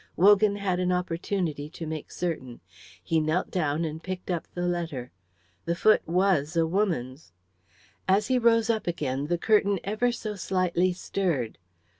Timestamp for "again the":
8.87-9.37